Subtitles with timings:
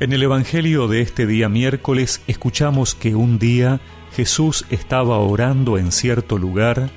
[0.00, 3.82] En el Evangelio de este día miércoles escuchamos que un día
[4.16, 6.88] Jesús estaba orando en cierto lugar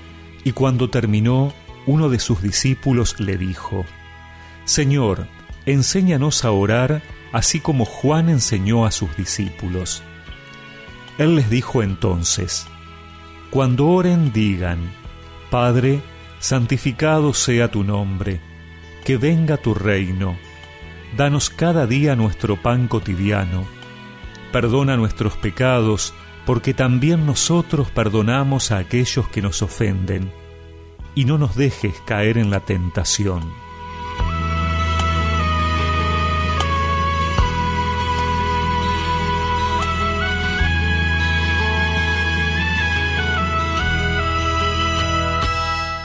[0.45, 1.51] y cuando terminó,
[1.85, 3.83] uno de sus discípulos le dijo,
[4.63, 5.27] Señor,
[5.65, 7.01] enséñanos a orar
[7.33, 10.01] así como Juan enseñó a sus discípulos.
[11.17, 12.67] Él les dijo entonces,
[13.49, 14.79] Cuando oren digan,
[15.51, 15.99] Padre,
[16.39, 18.39] santificado sea tu nombre,
[19.03, 20.37] que venga tu reino
[21.17, 23.65] Danos cada día nuestro pan cotidiano.
[24.51, 26.11] Perdona nuestros pecados,
[26.43, 30.31] porque también nosotros perdonamos a aquellos que nos ofenden.
[31.13, 33.43] Y no nos dejes caer en la tentación.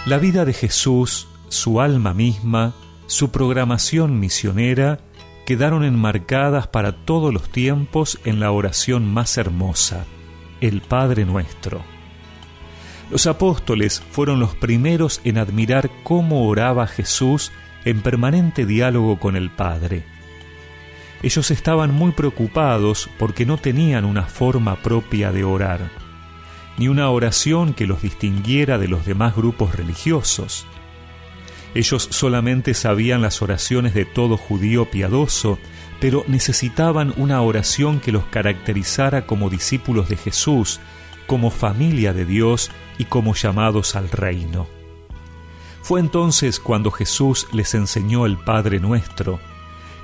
[0.04, 2.74] La vida de Jesús, su alma misma,
[3.08, 5.00] su programación misionera
[5.46, 10.05] quedaron enmarcadas para todos los tiempos en la oración más hermosa,
[10.60, 11.80] el Padre Nuestro.
[13.10, 17.50] Los apóstoles fueron los primeros en admirar cómo oraba Jesús
[17.86, 20.05] en permanente diálogo con el Padre.
[21.22, 25.80] Ellos estaban muy preocupados porque no tenían una forma propia de orar,
[26.77, 30.66] ni una oración que los distinguiera de los demás grupos religiosos.
[31.78, 35.60] Ellos solamente sabían las oraciones de todo judío piadoso,
[36.00, 40.80] pero necesitaban una oración que los caracterizara como discípulos de Jesús,
[41.28, 44.66] como familia de Dios y como llamados al reino.
[45.80, 49.38] Fue entonces cuando Jesús les enseñó el Padre nuestro,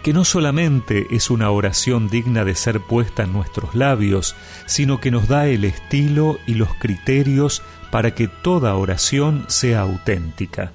[0.04, 4.36] que no solamente es una oración digna de ser puesta en nuestros labios,
[4.66, 10.70] sino que nos da el estilo y los criterios para que toda oración sea auténtica.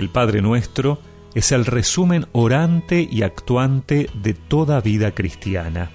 [0.00, 0.98] El Padre Nuestro
[1.34, 5.90] es el resumen orante y actuante de toda vida cristiana.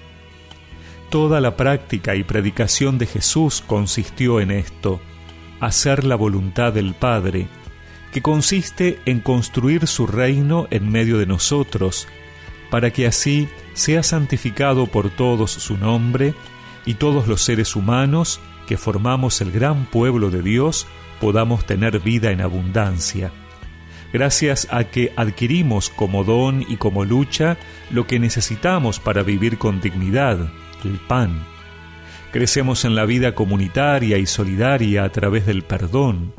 [1.10, 5.00] Toda la práctica y predicación de Jesús consistió en esto,
[5.58, 7.48] hacer la voluntad del Padre,
[8.12, 12.06] que consiste en construir su reino en medio de nosotros,
[12.70, 16.32] para que así sea santificado por todos su nombre,
[16.84, 18.38] y todos los seres humanos
[18.68, 20.86] que formamos el gran pueblo de Dios
[21.20, 23.32] podamos tener vida en abundancia
[24.12, 27.56] gracias a que adquirimos como don y como lucha
[27.90, 30.50] lo que necesitamos para vivir con dignidad,
[30.84, 31.44] el pan.
[32.32, 36.34] Crecemos en la vida comunitaria y solidaria a través del perdón.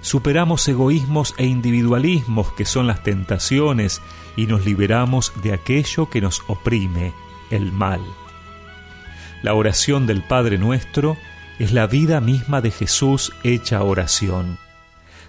[0.00, 4.00] Superamos egoísmos e individualismos que son las tentaciones
[4.36, 7.12] y nos liberamos de aquello que nos oprime,
[7.50, 8.00] el mal.
[9.42, 11.16] La oración del Padre nuestro
[11.58, 14.63] es la vida misma de Jesús hecha oración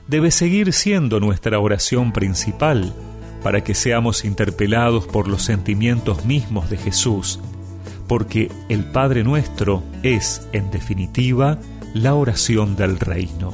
[0.07, 2.93] debe seguir siendo nuestra oración principal
[3.43, 7.39] para que seamos interpelados por los sentimientos mismos de Jesús,
[8.07, 11.59] porque el Padre nuestro es, en definitiva,
[11.93, 13.53] la oración del reino.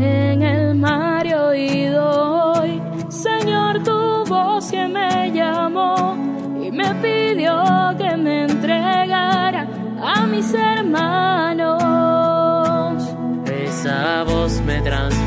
[0.00, 6.16] En el mar he oído hoy, Señor, tu voz que me llamó
[6.62, 7.60] y me pidió
[7.98, 9.66] que me entregara
[10.00, 11.82] a mis hermanos.
[13.50, 15.17] Esa voz me transformó,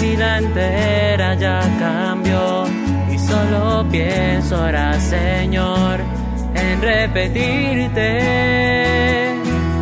[0.00, 2.64] vida entera ya cambió.
[3.12, 6.00] Y solo pienso ahora, Señor,
[6.54, 8.10] en repetirte.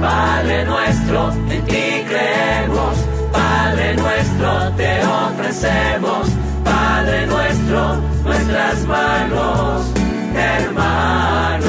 [0.00, 2.98] Padre nuestro, en ti creemos,
[3.32, 6.28] Padre nuestro, te ofrecemos,
[6.64, 9.92] Padre nuestro, nuestras manos,
[10.36, 11.68] hermanos.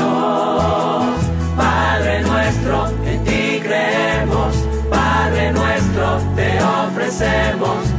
[1.57, 4.55] Padre nuestro, en ti creemos,
[4.91, 7.98] Padre nuestro, te ofrecemos,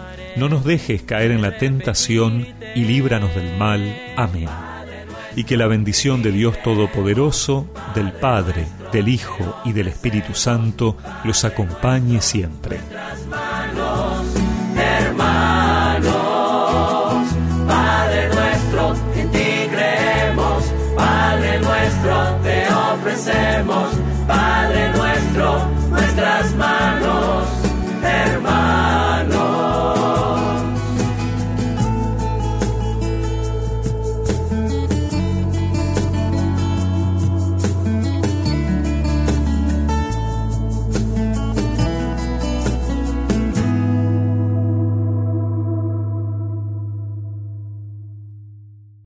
[0.35, 3.95] No nos dejes caer en la tentación y líbranos del mal.
[4.15, 4.47] Amén.
[5.35, 10.97] Y que la bendición de Dios Todopoderoso, del Padre, del Hijo y del Espíritu Santo
[11.23, 12.79] los acompañe siempre.